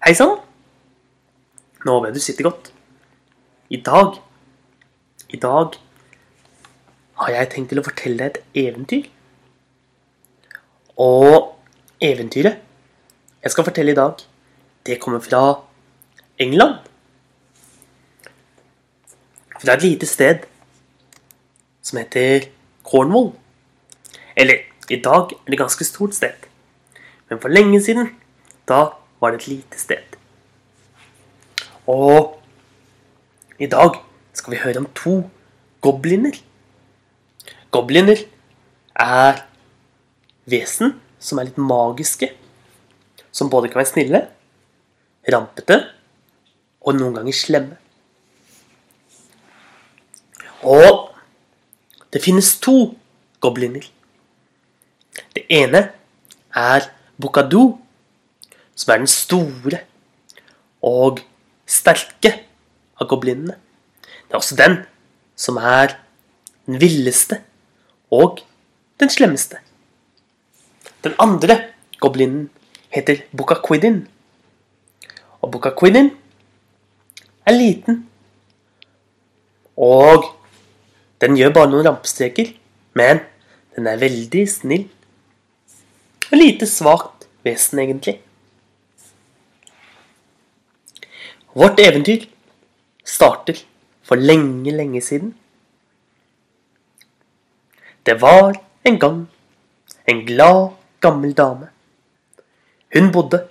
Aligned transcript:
Hei 0.00 0.14
sann. 0.16 0.38
Nå 1.84 1.92
håper 1.92 2.08
jeg 2.08 2.14
du 2.16 2.22
sitter 2.24 2.46
godt. 2.46 2.70
I 3.68 3.76
dag 3.84 4.14
I 5.28 5.36
dag 5.36 5.74
har 7.20 7.32
jeg 7.34 7.48
tenkt 7.52 7.68
til 7.68 7.80
å 7.82 7.84
fortelle 7.84 8.16
deg 8.16 8.38
et 8.38 8.62
eventyr. 8.62 9.10
Og 11.04 11.50
eventyret 12.00 12.62
jeg 13.44 13.52
skal 13.52 13.66
fortelle 13.66 13.92
i 13.92 13.98
dag, 13.98 14.22
det 14.88 14.96
kommer 15.02 15.20
fra 15.20 15.42
England. 16.40 16.78
Fra 19.60 19.74
et 19.74 19.84
lite 19.84 20.08
sted 20.08 20.46
som 21.84 22.00
heter 22.00 22.48
Cornwall. 22.88 23.34
Eller, 24.32 24.64
i 24.88 24.96
dag 24.96 25.36
er 25.36 25.44
det 25.44 25.58
et 25.58 25.62
ganske 25.66 25.84
stort 25.84 26.16
sted. 26.16 26.48
Men 27.28 27.44
for 27.44 27.52
lenge 27.52 27.82
siden, 27.84 28.14
da 28.64 28.80
var 29.20 29.32
det 29.32 29.42
et 29.42 29.48
lite 29.52 29.80
sted. 29.80 30.16
Og 31.86 32.38
i 33.60 33.68
dag 33.68 33.98
skal 34.32 34.54
vi 34.54 34.62
høre 34.62 34.80
om 34.80 34.88
to 34.96 35.14
gobliner. 35.84 36.36
Gobliner 37.70 38.22
er 38.96 39.44
vesen 40.50 40.96
som 41.20 41.38
er 41.38 41.50
litt 41.50 41.60
magiske. 41.60 42.30
Som 43.32 43.50
både 43.52 43.68
kan 43.70 43.82
være 43.82 43.92
snille, 43.92 44.20
rampete 45.30 45.76
og 46.80 46.96
noen 46.96 47.20
ganger 47.20 47.36
slemme. 47.36 47.76
Og 50.66 51.10
det 52.12 52.22
finnes 52.24 52.56
to 52.60 52.94
gobliner. 53.40 53.84
Det 55.36 55.44
ene 55.52 55.90
er 56.56 56.88
Bukadoo, 57.20 57.78
som 58.80 58.92
er 58.94 59.02
den 59.02 59.10
store 59.10 59.80
og 60.80 61.20
sterke 61.68 62.32
av 62.96 63.08
goblinene. 63.10 63.56
Det 64.00 64.32
er 64.32 64.40
også 64.40 64.56
den 64.56 64.78
som 65.36 65.58
er 65.60 65.98
den 66.66 66.80
villeste 66.80 67.42
og 68.12 68.40
den 69.00 69.12
slemmeste. 69.12 69.60
Den 71.04 71.16
andre 71.20 71.56
goblinen 72.00 72.48
heter 72.92 73.22
Bukakwidin. 73.36 74.06
Og 75.40 75.52
Bukakwidin 75.52 76.10
er 77.46 77.56
liten. 77.56 78.06
Og 79.76 80.24
den 81.20 81.36
gjør 81.36 81.52
bare 81.56 81.70
noen 81.72 81.86
rampestreker, 81.86 82.52
men 82.96 83.20
den 83.76 83.88
er 83.88 84.00
veldig 84.00 84.44
snill. 84.48 84.88
Og 86.30 86.36
lite 86.36 86.68
svakt 86.68 87.28
vesen, 87.44 87.80
egentlig. 87.80 88.20
Vårt 91.54 91.80
eventyr 91.80 92.28
starter 93.04 93.58
for 94.06 94.14
lenge, 94.14 94.70
lenge 94.70 95.00
siden. 95.02 95.34
Det 98.06 98.20
var 98.22 98.54
en 98.84 98.98
gang 98.98 99.28
en 100.06 100.26
glad, 100.26 100.68
gammel 101.00 101.32
dame. 101.32 101.68
Hun 102.94 103.12
bodde 103.12 103.48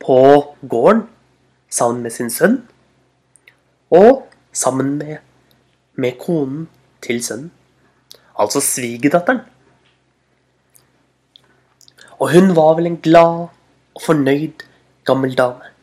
på 0.00 0.16
gården 0.68 1.08
sammen 1.70 2.02
med 2.02 2.10
sin 2.10 2.30
sønn 2.30 2.56
og 3.90 4.26
sammen 4.52 4.96
med, 4.98 5.16
med 5.94 6.18
konen 6.18 6.66
til 7.02 7.22
sønnen, 7.24 7.52
altså 8.38 8.60
svigerdatteren. 8.60 9.40
Og 12.18 12.32
hun 12.32 12.56
var 12.56 12.74
vel 12.74 12.90
en 12.90 13.00
glad 13.02 13.46
og 13.94 14.02
fornøyd 14.02 14.66
gammel 15.04 15.38
dame. 15.38 15.73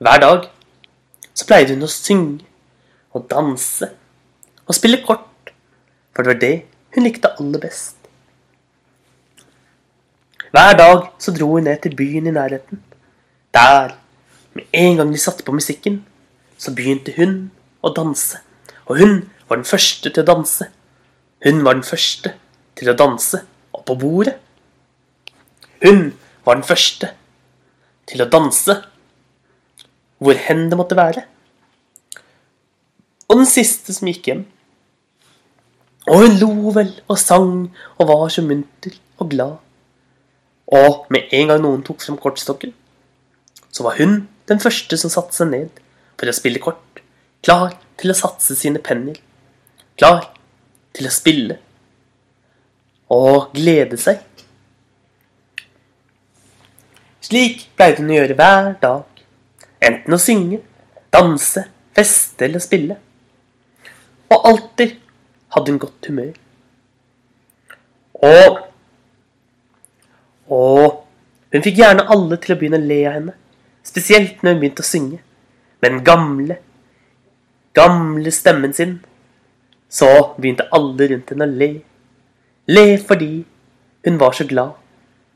Hver 0.00 0.20
dag 0.20 0.46
så 1.36 1.44
pleide 1.44 1.74
hun 1.74 1.84
å 1.84 1.92
synge 1.92 2.46
og 3.12 3.26
danse 3.28 3.90
og 4.64 4.72
spille 4.72 5.02
kort, 5.04 5.50
for 6.14 6.24
det 6.24 6.30
var 6.32 6.38
det 6.40 6.54
hun 6.94 7.04
likte 7.04 7.28
aller 7.36 7.60
best. 7.60 7.98
Hver 10.56 10.78
dag 10.78 11.10
så 11.20 11.34
dro 11.36 11.50
hun 11.52 11.68
ned 11.68 11.82
til 11.84 11.92
byen 11.98 12.30
i 12.30 12.32
nærheten. 12.32 12.80
Der, 13.52 13.92
med 14.56 14.72
en 14.72 14.96
gang 14.96 15.12
de 15.12 15.20
satte 15.20 15.44
på 15.44 15.52
musikken, 15.52 16.00
så 16.56 16.72
begynte 16.74 17.12
hun 17.18 17.50
å 17.84 17.92
danse. 17.92 18.40
Og 18.88 19.02
hun 19.02 19.14
var 19.50 19.60
den 19.60 19.68
første 19.68 20.08
til 20.08 20.24
å 20.24 20.30
danse. 20.32 20.70
Hun 21.44 21.60
var 21.66 21.76
den 21.76 21.84
første 21.84 22.32
til 22.80 22.88
å 22.88 22.96
danse 22.96 23.42
oppå 23.76 23.98
bordet. 24.00 24.38
Hun 25.84 26.14
var 26.48 26.56
den 26.56 26.64
første 26.64 27.12
til 28.08 28.24
å 28.24 28.30
danse 28.32 28.80
hvor 30.20 30.36
hen 30.36 30.68
det 30.70 30.78
måtte 30.78 30.98
være. 30.98 31.24
Og 33.30 33.40
den 33.40 33.48
siste 33.48 33.94
som 33.94 34.08
gikk 34.10 34.28
hjem. 34.28 34.44
Og 36.10 36.24
hun 36.24 36.38
lo 36.40 36.72
vel 36.74 36.90
og 37.08 37.18
sang 37.20 37.52
og 37.98 38.08
var 38.10 38.28
så 38.32 38.42
munter 38.44 38.96
og 39.20 39.30
glad. 39.32 39.56
Og 40.70 41.06
med 41.10 41.32
en 41.36 41.50
gang 41.50 41.62
noen 41.62 41.84
tok 41.86 42.02
frem 42.02 42.18
kortstokken, 42.20 42.72
så 43.70 43.86
var 43.86 43.98
hun 43.98 44.28
den 44.50 44.62
første 44.62 44.98
som 44.98 45.12
satte 45.12 45.36
seg 45.36 45.50
ned 45.50 45.80
for 46.18 46.30
å 46.30 46.34
spille 46.34 46.62
kort, 46.62 47.02
klar 47.42 47.74
til 48.00 48.12
å 48.12 48.18
satse 48.18 48.56
sine 48.58 48.82
penner, 48.82 49.16
klar 49.98 50.30
til 50.96 51.06
å 51.06 51.14
spille 51.14 51.58
og 53.10 53.54
glede 53.54 53.98
seg. 53.98 54.22
Slik 57.24 57.68
pleide 57.78 58.02
hun 58.02 58.10
å 58.10 58.18
gjøre 58.18 58.38
hver 58.38 58.72
dag 58.82 59.19
Enten 59.80 60.14
å 60.14 60.20
synge, 60.20 60.60
danse, 61.12 61.64
feste 61.96 62.46
eller 62.46 62.62
spille. 62.62 62.96
Og 64.30 64.48
alltid 64.52 64.96
hadde 65.54 65.72
hun 65.72 65.82
godt 65.82 66.10
humør. 66.10 66.34
Og 68.20 68.66
Og 70.50 71.06
hun 71.52 71.62
fikk 71.62 71.76
gjerne 71.78 72.08
alle 72.10 72.36
til 72.42 72.54
å 72.54 72.58
begynne 72.58 72.80
å 72.80 72.86
le 72.86 72.96
av 73.06 73.12
henne. 73.14 73.34
Spesielt 73.86 74.42
når 74.42 74.56
hun 74.56 74.60
begynte 74.62 74.82
å 74.82 74.88
synge. 74.88 75.20
Med 75.80 75.92
den 75.92 76.02
gamle, 76.04 76.56
gamle 77.78 78.32
stemmen 78.34 78.74
sin. 78.74 78.96
Så 79.86 80.08
begynte 80.38 80.66
alle 80.74 81.06
rundt 81.12 81.30
henne 81.30 81.46
å 81.46 81.56
le. 81.62 81.70
Le 82.66 82.84
fordi 82.98 83.30
hun 84.06 84.18
var 84.18 84.34
så 84.34 84.46
glad. 84.50 84.74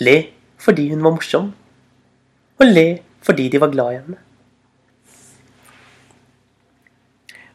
Le 0.00 0.16
fordi 0.56 0.88
hun 0.94 1.04
var 1.04 1.16
morsom. 1.18 1.52
Og 2.60 2.72
le 2.72 2.86
fordi 3.22 3.50
de 3.52 3.60
var 3.60 3.72
glad 3.72 3.92
i 3.92 4.00
henne. 4.00 4.20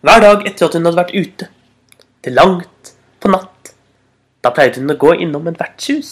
Hver 0.08 0.22
dag 0.24 0.46
etter 0.48 0.70
at 0.70 0.76
hun 0.78 0.88
hadde 0.88 1.02
vært 1.02 1.18
ute, 1.20 1.46
til 2.24 2.36
langt 2.38 2.94
på 3.20 3.28
natt, 3.28 3.74
da 4.40 4.54
pleide 4.56 4.80
hun 4.80 4.94
å 4.94 4.96
gå 5.02 5.10
innom 5.20 5.50
et 5.52 5.60
vertshus, 5.60 6.12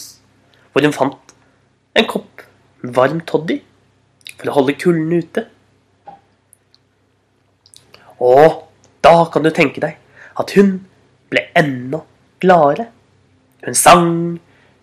hvor 0.68 0.84
hun 0.84 0.92
fant 0.92 1.32
en 1.96 2.08
kopp 2.10 2.44
varm 2.98 3.22
toddy 3.24 3.56
for 4.34 4.52
å 4.52 4.58
holde 4.58 4.76
kulden 4.76 5.16
ute. 5.16 5.46
Og 8.20 8.66
da 9.00 9.16
kan 9.32 9.48
du 9.48 9.52
tenke 9.54 9.80
deg 9.80 9.96
at 10.36 10.52
hun 10.58 10.76
ble 11.32 11.46
enda 11.56 12.04
gladere. 12.44 12.90
Hun 13.64 13.80
sang 13.86 14.10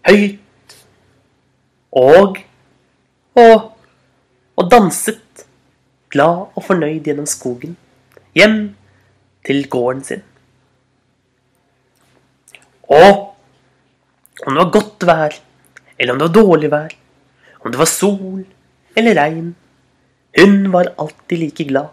høyt 0.10 0.78
og 1.94 2.42
og, 3.38 3.74
og 4.58 4.70
danset 4.74 5.46
glad 6.10 6.50
og 6.58 6.66
fornøyd 6.66 7.06
gjennom 7.06 7.30
skogen 7.30 7.78
hjem 8.38 8.74
til 9.46 9.66
gården 9.70 10.04
sin. 10.04 10.24
Og 12.90 13.34
om 14.44 14.54
det 14.54 14.60
var 14.60 14.72
godt 14.76 15.08
vær, 15.08 15.36
eller 15.98 16.14
om 16.14 16.20
det 16.20 16.28
var 16.28 16.38
dårlig 16.38 16.72
vær, 16.72 16.96
om 17.64 17.72
det 17.72 17.80
var 17.80 17.90
sol 17.90 18.44
eller 18.96 19.18
regn, 19.18 19.54
hun 20.40 20.72
var 20.74 20.94
alltid 20.98 21.38
like 21.38 21.68
glad. 21.70 21.92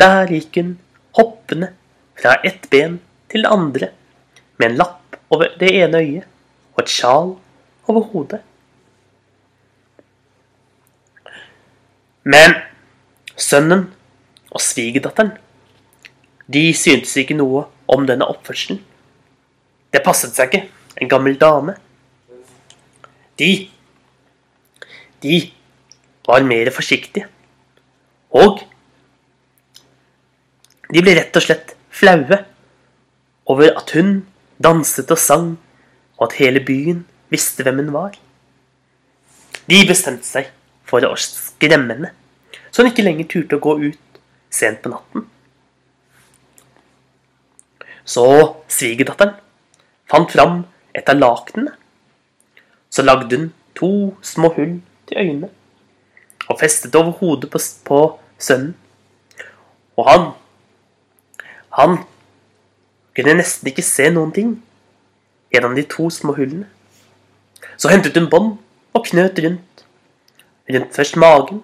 Der 0.00 0.30
gikk 0.30 0.56
hun 0.60 0.76
hoppende 1.16 1.72
fra 2.18 2.36
ett 2.44 2.68
ben 2.70 3.00
til 3.32 3.44
det 3.44 3.52
andre, 3.52 3.88
med 4.58 4.70
en 4.70 4.78
lapp 4.80 5.16
over 5.32 5.52
det 5.60 5.70
ene 5.72 6.00
øyet 6.02 6.28
og 6.74 6.82
et 6.84 6.92
sjal 6.92 7.34
over 7.88 8.08
hodet. 8.12 8.40
Men 12.24 12.54
sønnen 13.36 13.88
og 14.52 14.62
svigerdatteren 14.62 15.32
de 16.46 16.72
syntes 16.74 17.14
ikke 17.20 17.36
noe 17.38 17.66
om 17.92 18.06
denne 18.08 18.26
oppførselen. 18.28 18.80
Det 19.92 20.02
passet 20.04 20.34
seg 20.34 20.50
ikke. 20.50 20.68
En 21.00 21.10
gammel 21.10 21.38
dame. 21.40 21.76
De 23.38 23.68
De 25.22 25.52
var 26.26 26.42
mer 26.42 26.70
forsiktige. 26.74 27.28
Og 28.34 28.62
de 30.92 31.02
ble 31.02 31.14
rett 31.14 31.36
og 31.38 31.44
slett 31.44 31.76
flaue 31.94 32.38
over 33.52 33.70
at 33.78 33.92
hun 33.96 34.24
danset 34.62 35.10
og 35.10 35.18
sang, 35.18 35.52
og 36.18 36.28
at 36.28 36.38
hele 36.40 36.62
byen 36.64 37.04
visste 37.32 37.64
hvem 37.64 37.80
hun 37.82 37.92
var. 37.94 38.16
De 39.70 39.78
bestemte 39.88 40.26
seg 40.26 40.50
for 40.88 41.04
å 41.06 41.14
skremme 41.18 41.94
henne, 41.94 42.12
så 42.70 42.82
hun 42.82 42.90
ikke 42.90 43.06
lenger 43.06 43.30
turte 43.30 43.58
å 43.58 43.62
gå 43.62 43.76
ut 43.86 44.20
sent 44.52 44.82
på 44.82 44.92
natten. 44.92 45.28
Så 48.04 48.26
svigerdatteren 48.68 49.36
fant 50.10 50.30
fram 50.32 50.62
et 50.94 51.08
av 51.08 51.18
lakenene. 51.18 51.74
Så 52.90 53.02
lagde 53.02 53.36
hun 53.36 53.50
to 53.78 53.92
små 54.22 54.52
hull 54.56 54.80
til 55.08 55.18
øynene 55.18 55.50
og 56.50 56.58
festet 56.60 56.94
over 56.94 57.10
hodet 57.10 57.50
på, 57.50 57.58
på 57.84 57.98
sønnen. 58.38 58.76
Og 59.96 60.10
han 60.10 60.32
Han 61.72 61.96
kunne 63.16 63.34
nesten 63.38 63.68
ikke 63.70 63.82
se 63.82 64.10
noen 64.12 64.32
ting 64.32 64.50
gjennom 65.52 65.72
de 65.76 65.82
to 65.88 66.10
små 66.10 66.34
hullene. 66.36 66.66
Så 67.76 67.88
hentet 67.88 68.16
hun 68.18 68.28
bånd 68.28 68.58
og 68.92 69.06
knøt 69.06 69.40
rundt. 69.40 69.84
Rundt 70.68 70.94
først 70.94 71.16
magen, 71.16 71.62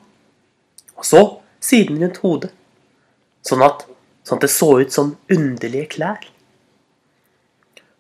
og 0.97 1.05
så 1.05 1.21
siden 1.61 2.01
rundt 2.03 2.17
hodet. 2.25 2.51
Sånn 3.45 3.63
at, 3.63 3.85
sånn 4.29 4.39
at 4.39 4.45
det 4.45 4.53
så 4.53 4.69
ut 4.83 4.93
som 4.93 5.15
underlige 5.33 5.89
klær. 5.97 6.21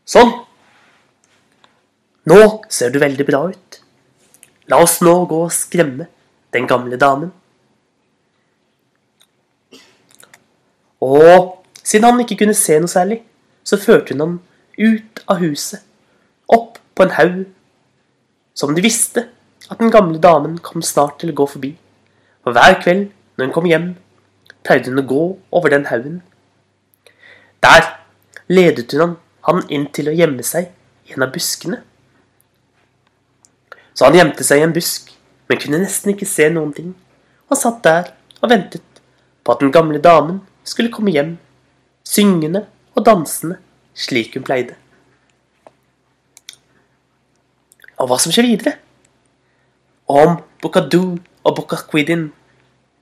Sånn. 0.08 0.34
Nå 2.28 2.40
ser 2.72 2.92
du 2.92 3.00
veldig 3.00 3.24
bra 3.28 3.46
ut. 3.48 3.80
La 4.68 4.82
oss 4.84 4.98
nå 5.00 5.14
gå 5.30 5.40
og 5.46 5.54
skremme 5.56 6.10
den 6.52 6.68
gamle 6.68 6.98
damen. 7.00 7.32
Og 11.00 11.54
siden 11.80 12.10
han 12.10 12.20
ikke 12.20 12.42
kunne 12.42 12.56
se 12.58 12.76
noe 12.80 12.90
særlig, 12.90 13.22
så 13.64 13.80
førte 13.80 14.12
hun 14.12 14.24
ham 14.24 14.34
ut 14.78 15.22
av 15.28 15.40
huset, 15.40 15.80
opp 16.48 16.76
på 16.94 17.04
en 17.06 17.14
haug, 17.16 17.40
som 18.54 18.74
de 18.74 18.84
visste 18.84 19.24
at 19.68 19.80
den 19.80 19.92
gamle 19.92 20.20
damen 20.20 20.58
kom 20.64 20.82
snart 20.84 21.18
til 21.20 21.32
å 21.32 21.38
gå 21.40 21.46
forbi. 21.54 21.72
For 22.44 22.56
hver 22.56 22.78
kveld 22.82 23.08
når 23.36 23.48
hun 23.48 23.54
kom 23.54 23.68
hjem, 23.70 23.88
pleide 24.68 24.92
hun 24.92 25.00
å 25.00 25.08
gå 25.08 25.22
over 25.50 25.72
den 25.72 25.88
haugen. 25.88 26.20
Der 27.64 27.94
ledet 28.52 28.92
hun 28.92 29.16
han 29.48 29.64
inn 29.72 29.88
til 29.96 30.12
å 30.12 30.16
gjemme 30.16 30.44
seg 30.44 30.68
i 31.08 31.16
en 31.16 31.24
av 31.24 31.32
buskene. 31.32 31.80
Så 33.96 34.06
han 34.06 34.18
gjemte 34.18 34.44
seg 34.46 34.60
i 34.60 34.68
en 34.68 34.76
busk 34.76 35.14
men 35.48 35.60
kunne 35.60 35.80
nesten 35.80 36.12
ikke 36.12 36.28
se 36.28 36.48
noen 36.52 36.74
ting, 36.76 36.92
og 37.48 37.56
satt 37.56 37.80
der 37.84 38.10
og 38.42 38.50
ventet 38.52 39.00
på 39.42 39.54
at 39.54 39.62
den 39.62 39.72
gamle 39.72 40.00
damen 40.04 40.42
skulle 40.68 40.92
komme 40.92 41.14
hjem, 41.14 41.36
syngende 42.04 42.66
og 42.94 43.06
dansende 43.08 43.56
slik 43.96 44.36
hun 44.36 44.44
pleide. 44.44 44.76
Og 47.98 48.10
hva 48.10 48.18
som 48.20 48.32
skjer 48.34 48.46
videre? 48.46 48.76
Om 50.08 50.38
Bukadu 50.62 51.18
og 51.42 51.56
Bukakwidin, 51.56 52.28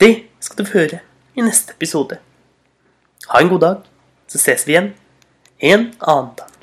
det 0.01 0.31
skal 0.41 0.63
du 0.63 0.73
høre 0.73 1.03
i 1.37 1.45
neste 1.45 1.77
episode. 1.77 2.19
Ha 3.29 3.41
en 3.41 3.53
god 3.53 3.61
dag, 3.61 3.89
så 4.29 4.41
ses 4.41 4.67
vi 4.67 4.75
igjen 4.75 4.93
en 5.61 5.89
annen 6.01 6.33
dag. 6.39 6.56